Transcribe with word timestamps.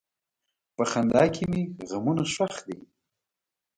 په 0.75 0.83
خندا 0.91 1.23
کې 1.33 1.43
مې 1.51 1.61
غمونه 1.89 2.23
ښخ 2.33 2.55
دي. 2.67 2.77